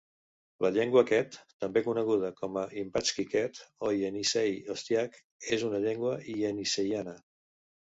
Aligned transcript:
La 0.65 0.69
llengua 0.77 1.01
quet, 1.09 1.35
també 1.63 1.83
coneguda 1.87 2.31
com 2.39 2.57
a 2.61 2.63
imbatski-ket 2.85 3.61
o 3.89 3.93
ienissei 3.99 4.57
ostiak, 4.79 5.23
és 5.59 5.69
una 5.71 5.85
llengua 5.87 6.17
ieinisseiana. 6.37 7.17